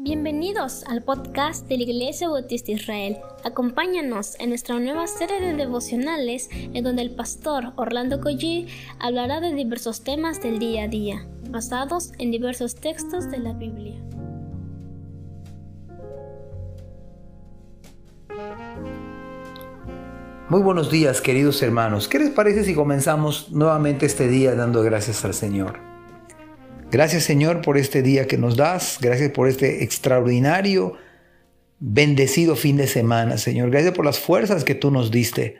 Bienvenidos 0.00 0.84
al 0.84 1.02
podcast 1.02 1.66
de 1.66 1.76
la 1.76 1.82
Iglesia 1.82 2.28
Bautista 2.28 2.70
Israel. 2.70 3.16
Acompáñanos 3.42 4.38
en 4.38 4.50
nuestra 4.50 4.78
nueva 4.78 5.08
serie 5.08 5.40
de 5.40 5.54
devocionales 5.54 6.48
en 6.52 6.84
donde 6.84 7.02
el 7.02 7.16
pastor 7.16 7.72
Orlando 7.74 8.20
Collie 8.20 8.68
hablará 9.00 9.40
de 9.40 9.52
diversos 9.52 10.04
temas 10.04 10.40
del 10.40 10.60
día 10.60 10.84
a 10.84 10.88
día, 10.88 11.26
basados 11.50 12.12
en 12.20 12.30
diversos 12.30 12.76
textos 12.76 13.28
de 13.28 13.38
la 13.38 13.54
Biblia. 13.54 14.00
Muy 20.48 20.62
buenos 20.62 20.92
días 20.92 21.20
queridos 21.20 21.60
hermanos. 21.60 22.06
¿Qué 22.06 22.20
les 22.20 22.30
parece 22.30 22.62
si 22.62 22.72
comenzamos 22.72 23.50
nuevamente 23.50 24.06
este 24.06 24.28
día 24.28 24.54
dando 24.54 24.84
gracias 24.84 25.24
al 25.24 25.34
Señor? 25.34 25.87
Gracias 26.90 27.24
Señor 27.24 27.60
por 27.60 27.76
este 27.76 28.02
día 28.02 28.26
que 28.26 28.38
nos 28.38 28.56
das, 28.56 28.96
gracias 29.00 29.30
por 29.32 29.46
este 29.46 29.84
extraordinario, 29.84 30.94
bendecido 31.80 32.56
fin 32.56 32.78
de 32.78 32.86
semana, 32.86 33.36
Señor. 33.36 33.70
Gracias 33.70 33.92
por 33.92 34.06
las 34.06 34.18
fuerzas 34.18 34.64
que 34.64 34.74
tú 34.74 34.90
nos 34.90 35.10
diste, 35.10 35.58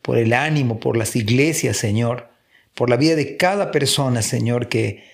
por 0.00 0.16
el 0.16 0.32
ánimo, 0.32 0.80
por 0.80 0.96
las 0.96 1.14
iglesias, 1.14 1.76
Señor, 1.76 2.30
por 2.74 2.88
la 2.88 2.96
vida 2.96 3.16
de 3.16 3.36
cada 3.36 3.70
persona, 3.70 4.22
Señor, 4.22 4.68
que 4.68 5.04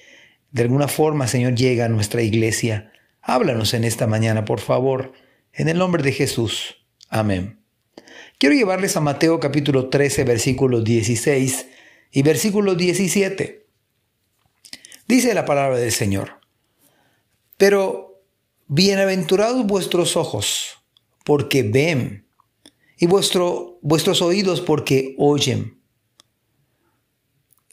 de 0.53 0.63
alguna 0.63 0.87
forma, 0.87 1.27
Señor, 1.27 1.57
llega 1.57 1.87
a 1.87 1.89
nuestra 1.89 2.23
iglesia. 2.23 2.93
Háblanos 3.21 3.75
en 3.75 3.83
esta 3.83 4.07
mañana, 4.07 4.45
por 4.45 4.61
favor, 4.61 5.13
en 5.53 5.69
el 5.69 5.77
nombre 5.77 6.05
de 6.05 6.13
Jesús. 6.13 6.87
Amén. 7.11 7.59
Quiero 8.39 8.55
llevarles 8.55 8.97
a 8.97 9.01
Mateo 9.01 9.41
capítulo 9.41 9.89
13, 9.89 10.23
versículo 10.23 10.83
16 10.83 11.67
y 12.13 12.23
versículo 12.23 12.77
17. 12.77 13.68
Dice 15.09 15.33
la 15.33 15.47
palabra 15.47 15.79
del 15.79 15.91
Señor. 15.91 16.39
Pero 17.57 18.23
bienaventurados 18.67 19.67
vuestros 19.67 20.19
ojos, 20.19 20.83
porque 21.25 21.63
ven, 21.63 22.27
y 22.99 23.07
vuestro, 23.07 23.79
vuestros 23.81 24.21
oídos, 24.21 24.61
porque 24.61 25.15
oyen. 25.17 25.81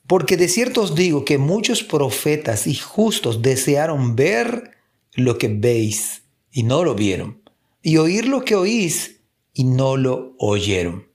Porque 0.08 0.38
de 0.38 0.48
cierto 0.48 0.84
os 0.84 0.96
digo 0.96 1.26
que 1.26 1.38
muchos 1.38 1.84
profetas 1.84 2.68
y 2.68 2.76
justos 2.76 3.42
desearon 3.42 4.16
ver 4.16 4.72
lo 5.14 5.38
que 5.38 5.50
veis 5.50 6.22
y 6.54 6.64
no 6.64 6.86
lo 6.86 6.96
vieron, 6.96 7.42
y 7.82 7.98
oír 7.98 8.30
lo 8.30 8.46
que 8.46 8.56
oís 8.56 9.20
y 9.52 9.66
no 9.66 9.98
lo 9.98 10.36
oyeron. 10.40 11.10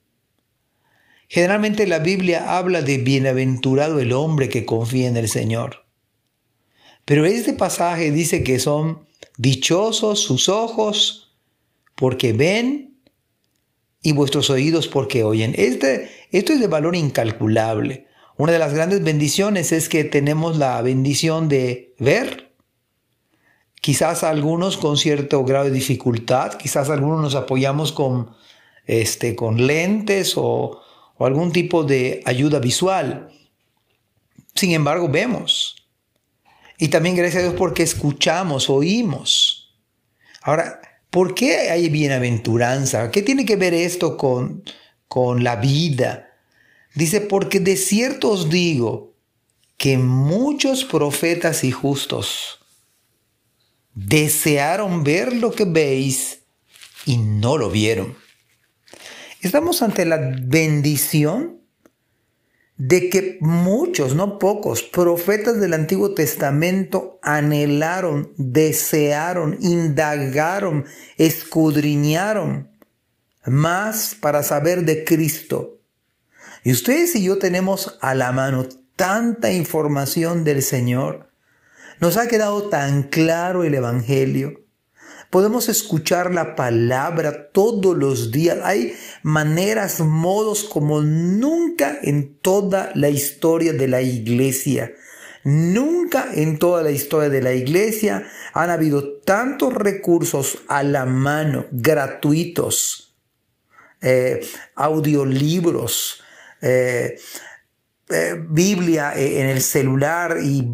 Generalmente 1.29 1.87
la 1.87 2.01
Biblia 2.01 2.59
habla 2.59 2.83
de 2.83 2.99
bienaventurado 2.99 4.01
el 4.01 4.13
hombre 4.13 4.51
que 4.51 4.67
confía 4.67 5.09
en 5.09 5.17
el 5.17 5.29
Señor. 5.31 5.90
Pero 7.11 7.25
este 7.25 7.55
pasaje 7.55 8.13
dice 8.13 8.45
que 8.45 8.61
son 8.61 9.01
dichosos 9.37 10.21
sus 10.21 10.49
ojos 10.49 11.35
porque 11.97 12.33
ven 12.33 13.01
y 14.01 14.13
vuestros 14.13 14.49
oídos 14.49 14.87
porque 14.87 15.25
oyen. 15.25 15.53
Este, 15.59 16.09
esto 16.31 16.53
es 16.53 16.61
de 16.61 16.69
valor 16.69 16.95
incalculable. 16.95 18.07
Una 18.37 18.53
de 18.53 18.61
las 18.61 18.75
grandes 18.75 19.03
bendiciones 19.03 19.73
es 19.73 19.89
que 19.89 20.05
tenemos 20.05 20.57
la 20.57 20.81
bendición 20.83 21.49
de 21.49 21.97
ver. 21.99 22.53
Quizás 23.81 24.23
algunos 24.23 24.77
con 24.77 24.97
cierto 24.97 25.43
grado 25.43 25.65
de 25.65 25.73
dificultad, 25.73 26.53
quizás 26.55 26.91
algunos 26.91 27.21
nos 27.21 27.35
apoyamos 27.35 27.91
con, 27.91 28.31
este, 28.87 29.35
con 29.35 29.67
lentes 29.67 30.35
o, 30.37 30.81
o 31.17 31.27
algún 31.27 31.51
tipo 31.51 31.83
de 31.83 32.23
ayuda 32.25 32.61
visual. 32.61 33.33
Sin 34.55 34.71
embargo, 34.71 35.09
vemos. 35.09 35.80
Y 36.81 36.89
también 36.89 37.15
gracias 37.15 37.43
a 37.43 37.47
Dios 37.47 37.59
porque 37.59 37.83
escuchamos, 37.83 38.71
oímos. 38.71 39.71
Ahora, 40.41 40.81
¿por 41.11 41.35
qué 41.35 41.69
hay 41.71 41.91
bienaventuranza? 41.91 43.11
¿Qué 43.11 43.21
tiene 43.21 43.45
que 43.45 43.57
ver 43.57 43.75
esto 43.75 44.17
con, 44.17 44.65
con 45.07 45.45
la 45.45 45.57
vida? 45.57 46.31
Dice, 46.95 47.21
porque 47.21 47.61
de 47.61 47.77
cierto 47.77 48.31
os 48.31 48.49
digo 48.49 49.15
que 49.77 49.99
muchos 49.99 50.85
profetas 50.85 51.65
y 51.65 51.71
justos 51.71 52.61
desearon 53.93 55.05
ver 55.05 55.35
lo 55.35 55.53
que 55.53 55.67
veis 55.67 56.45
y 57.05 57.19
no 57.19 57.59
lo 57.59 57.69
vieron. 57.69 58.17
Estamos 59.43 59.83
ante 59.83 60.07
la 60.07 60.17
bendición 60.17 61.60
de 62.81 63.11
que 63.11 63.37
muchos, 63.43 64.15
no 64.15 64.39
pocos, 64.39 64.83
profetas 64.83 65.61
del 65.61 65.75
Antiguo 65.75 66.15
Testamento 66.15 67.19
anhelaron, 67.21 68.33
desearon, 68.39 69.59
indagaron, 69.61 70.87
escudriñaron 71.19 72.71
más 73.45 74.17
para 74.19 74.43
saber 74.43 74.87
de 74.87 75.05
Cristo. 75.05 75.79
Y 76.65 76.73
ustedes 76.73 77.15
y 77.17 77.23
yo 77.23 77.39
tenemos 77.39 77.99
a 78.01 78.15
la 78.15 78.33
mano 78.33 78.67
tanta 78.97 79.53
información 79.53 80.43
del 80.43 80.63
Señor. 80.63 81.29
Nos 82.01 82.17
ha 82.17 82.29
quedado 82.29 82.71
tan 82.71 83.03
claro 83.03 83.63
el 83.63 83.75
Evangelio. 83.75 84.60
Podemos 85.31 85.69
escuchar 85.69 86.35
la 86.35 86.57
palabra 86.57 87.51
todos 87.53 87.97
los 87.97 88.33
días. 88.33 88.59
Hay 88.65 88.97
maneras, 89.23 90.01
modos 90.01 90.65
como 90.65 91.03
nunca 91.03 91.97
en 92.03 92.37
toda 92.39 92.91
la 92.97 93.11
historia 93.11 93.73
de 93.73 93.87
la 93.87 94.03
iglesia. 94.03 94.93
Nunca 95.45 96.27
en 96.35 96.59
toda 96.59 96.83
la 96.83 96.91
historia 96.91 97.29
de 97.29 97.43
la 97.43 97.53
iglesia 97.53 98.27
han 98.53 98.71
habido 98.71 99.21
tantos 99.21 99.73
recursos 99.73 100.59
a 100.67 100.83
la 100.83 101.07
mano, 101.07 101.67
gratuitos, 101.71 103.17
eh, 104.03 104.41
audiolibros, 104.75 106.25
eh, 106.61 107.21
eh, 108.09 108.35
Biblia 108.49 109.13
en 109.15 109.47
el 109.47 109.63
celular 109.63 110.39
y 110.43 110.65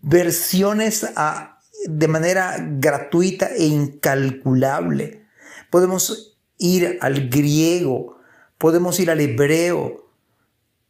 versiones 0.00 1.06
a 1.14 1.57
de 1.88 2.06
manera 2.06 2.56
gratuita 2.60 3.48
e 3.56 3.64
incalculable. 3.64 5.24
Podemos 5.70 6.38
ir 6.58 6.98
al 7.00 7.30
griego, 7.30 8.18
podemos 8.58 9.00
ir 9.00 9.10
al 9.10 9.20
hebreo, 9.20 10.12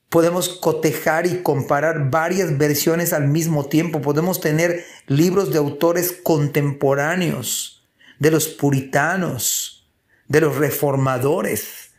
podemos 0.09 0.49
cotejar 0.49 1.27
y 1.27 1.43
comparar 1.43 2.11
varias 2.11 2.59
versiones 2.59 3.13
al 3.13 3.29
mismo 3.29 3.67
tiempo, 3.67 4.03
podemos 4.03 4.41
tener 4.41 4.85
libros 5.07 5.53
de 5.53 5.59
autores 5.59 6.11
contemporáneos, 6.11 7.89
de 8.19 8.33
los 8.33 8.49
puritanos, 8.49 9.89
de 10.27 10.41
los 10.41 10.57
reformadores. 10.57 11.93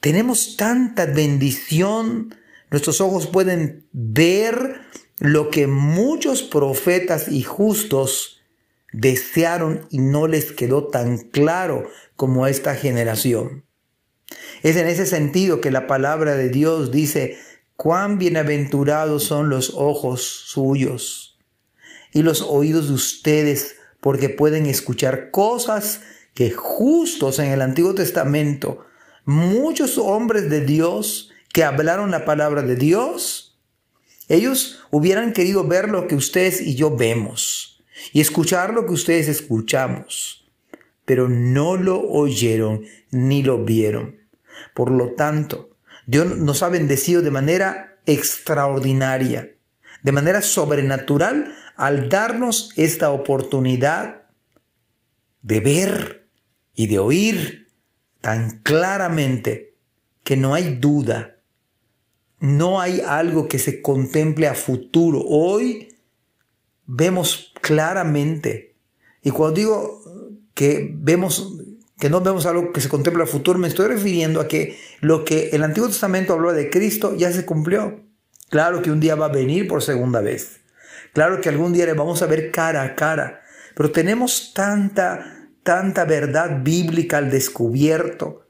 Tenemos 0.00 0.58
tanta 0.58 1.06
bendición, 1.06 2.34
nuestros 2.70 3.00
ojos 3.00 3.26
pueden 3.26 3.86
ver 3.92 4.82
lo 5.24 5.48
que 5.48 5.66
muchos 5.66 6.42
profetas 6.42 7.28
y 7.28 7.42
justos 7.42 8.42
desearon 8.92 9.86
y 9.90 9.96
no 9.96 10.26
les 10.26 10.52
quedó 10.52 10.88
tan 10.88 11.16
claro 11.16 11.88
como 12.14 12.46
esta 12.46 12.74
generación. 12.74 13.64
Es 14.62 14.76
en 14.76 14.86
ese 14.86 15.06
sentido 15.06 15.62
que 15.62 15.70
la 15.70 15.86
palabra 15.86 16.36
de 16.36 16.50
Dios 16.50 16.90
dice, 16.90 17.38
cuán 17.74 18.18
bienaventurados 18.18 19.24
son 19.24 19.48
los 19.48 19.72
ojos 19.74 20.20
suyos 20.20 21.38
y 22.12 22.20
los 22.20 22.42
oídos 22.42 22.88
de 22.88 22.92
ustedes, 22.92 23.76
porque 24.02 24.28
pueden 24.28 24.66
escuchar 24.66 25.30
cosas 25.30 26.02
que 26.34 26.50
justos 26.50 27.38
en 27.38 27.50
el 27.50 27.62
Antiguo 27.62 27.94
Testamento, 27.94 28.84
muchos 29.24 29.96
hombres 29.96 30.50
de 30.50 30.60
Dios 30.60 31.30
que 31.50 31.64
hablaron 31.64 32.10
la 32.10 32.26
palabra 32.26 32.60
de 32.60 32.76
Dios, 32.76 33.43
ellos 34.28 34.80
hubieran 34.90 35.32
querido 35.32 35.64
ver 35.66 35.88
lo 35.88 36.06
que 36.06 36.14
ustedes 36.14 36.60
y 36.60 36.74
yo 36.74 36.96
vemos 36.96 37.82
y 38.12 38.20
escuchar 38.20 38.72
lo 38.72 38.86
que 38.86 38.92
ustedes 38.92 39.28
escuchamos, 39.28 40.46
pero 41.04 41.28
no 41.28 41.76
lo 41.76 42.00
oyeron 42.00 42.84
ni 43.10 43.42
lo 43.42 43.64
vieron. 43.64 44.18
Por 44.74 44.90
lo 44.90 45.12
tanto, 45.12 45.76
Dios 46.06 46.36
nos 46.36 46.62
ha 46.62 46.68
bendecido 46.68 47.22
de 47.22 47.30
manera 47.30 47.98
extraordinaria, 48.06 49.54
de 50.02 50.12
manera 50.12 50.42
sobrenatural, 50.42 51.54
al 51.76 52.08
darnos 52.08 52.72
esta 52.76 53.10
oportunidad 53.10 54.22
de 55.42 55.60
ver 55.60 56.28
y 56.74 56.86
de 56.86 56.98
oír 56.98 57.68
tan 58.20 58.60
claramente 58.60 59.74
que 60.22 60.36
no 60.36 60.54
hay 60.54 60.76
duda 60.76 61.33
no 62.44 62.78
hay 62.78 63.00
algo 63.00 63.48
que 63.48 63.58
se 63.58 63.80
contemple 63.80 64.46
a 64.48 64.54
futuro. 64.54 65.24
Hoy 65.26 65.96
vemos 66.84 67.54
claramente, 67.62 68.76
y 69.22 69.30
cuando 69.30 69.56
digo 69.56 70.02
que 70.52 70.90
vemos 70.94 71.58
que 71.98 72.10
no 72.10 72.20
vemos 72.20 72.44
algo 72.44 72.70
que 72.70 72.82
se 72.82 72.90
contemple 72.90 73.22
a 73.22 73.26
futuro, 73.26 73.58
me 73.58 73.68
estoy 73.68 73.86
refiriendo 73.86 74.42
a 74.42 74.48
que 74.48 74.78
lo 75.00 75.24
que 75.24 75.50
el 75.50 75.62
Antiguo 75.62 75.88
Testamento 75.88 76.34
habló 76.34 76.52
de 76.52 76.68
Cristo 76.68 77.14
ya 77.16 77.32
se 77.32 77.46
cumplió. 77.46 78.00
Claro 78.50 78.82
que 78.82 78.90
un 78.90 79.00
día 79.00 79.14
va 79.14 79.26
a 79.26 79.32
venir 79.32 79.66
por 79.66 79.82
segunda 79.82 80.20
vez. 80.20 80.60
Claro 81.14 81.40
que 81.40 81.48
algún 81.48 81.72
día 81.72 81.86
le 81.86 81.94
vamos 81.94 82.20
a 82.20 82.26
ver 82.26 82.50
cara 82.50 82.82
a 82.82 82.94
cara. 82.94 83.40
pero 83.74 83.90
tenemos 83.90 84.52
tanta, 84.52 85.48
tanta 85.62 86.04
verdad 86.04 86.62
bíblica 86.62 87.18
al 87.18 87.30
descubierto, 87.30 88.46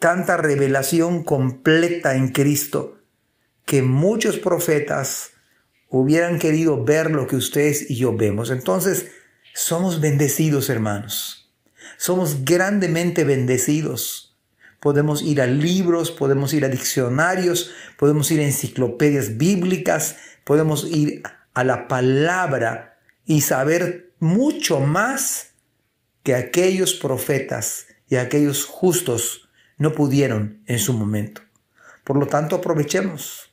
tanta 0.00 0.36
revelación 0.36 1.22
completa 1.22 2.16
en 2.16 2.28
Cristo, 2.28 2.96
que 3.66 3.82
muchos 3.82 4.38
profetas 4.38 5.32
hubieran 5.88 6.38
querido 6.38 6.82
ver 6.84 7.10
lo 7.10 7.26
que 7.26 7.36
ustedes 7.36 7.90
y 7.90 7.96
yo 7.96 8.16
vemos. 8.16 8.50
Entonces, 8.50 9.08
somos 9.54 10.00
bendecidos, 10.00 10.70
hermanos. 10.70 11.52
Somos 11.98 12.44
grandemente 12.44 13.24
bendecidos. 13.24 14.36
Podemos 14.80 15.22
ir 15.22 15.40
a 15.40 15.46
libros, 15.46 16.10
podemos 16.10 16.54
ir 16.54 16.64
a 16.64 16.68
diccionarios, 16.68 17.72
podemos 17.98 18.30
ir 18.30 18.40
a 18.40 18.44
enciclopedias 18.44 19.36
bíblicas, 19.36 20.16
podemos 20.44 20.86
ir 20.88 21.22
a 21.54 21.64
la 21.64 21.88
palabra 21.88 22.98
y 23.24 23.40
saber 23.40 24.12
mucho 24.20 24.78
más 24.78 25.54
que 26.22 26.34
aquellos 26.34 26.94
profetas 26.94 27.86
y 28.08 28.16
aquellos 28.16 28.64
justos 28.64 29.48
no 29.76 29.92
pudieron 29.92 30.62
en 30.66 30.78
su 30.78 30.92
momento. 30.92 31.42
Por 32.04 32.16
lo 32.16 32.26
tanto, 32.26 32.56
aprovechemos. 32.56 33.45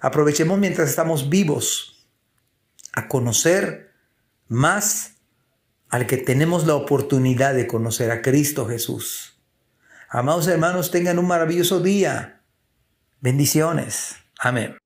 Aprovechemos 0.00 0.58
mientras 0.58 0.88
estamos 0.88 1.28
vivos 1.28 2.06
a 2.92 3.08
conocer 3.08 3.92
más 4.46 5.16
al 5.88 6.06
que 6.06 6.16
tenemos 6.16 6.66
la 6.66 6.74
oportunidad 6.74 7.54
de 7.54 7.66
conocer 7.66 8.10
a 8.10 8.22
Cristo 8.22 8.66
Jesús. 8.66 9.40
Amados 10.08 10.46
hermanos, 10.46 10.90
tengan 10.90 11.18
un 11.18 11.26
maravilloso 11.26 11.80
día. 11.80 12.42
Bendiciones. 13.20 14.16
Amén. 14.38 14.76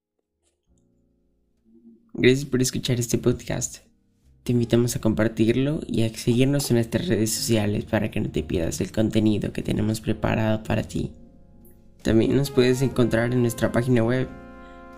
Gracias 2.15 2.45
por 2.45 2.63
escuchar 2.63 2.99
este 2.99 3.19
podcast. 3.19 3.79
Te 4.43 4.53
invitamos 4.53 4.97
a 4.97 5.01
compartirlo 5.01 5.81
y 5.87 6.03
a 6.03 6.09
seguirnos 6.09 6.71
en 6.71 6.77
nuestras 6.77 7.07
redes 7.07 7.31
sociales 7.31 7.85
para 7.85 8.11
que 8.11 8.21
no 8.21 8.31
te 8.31 8.43
pierdas 8.43 8.81
el 8.81 8.91
contenido 8.91 9.53
que 9.53 9.63
tenemos 9.63 10.01
preparado 10.01 10.63
para 10.63 10.83
ti. 10.83 11.13
También 12.03 12.37
nos 12.37 12.51
puedes 12.51 12.83
encontrar 12.83 13.33
en 13.33 13.43
nuestra 13.43 13.71
página 13.71 14.03
web 14.03 14.29